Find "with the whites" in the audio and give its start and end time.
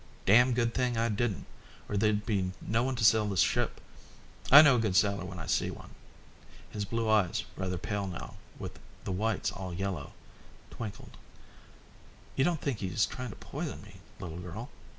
8.57-9.51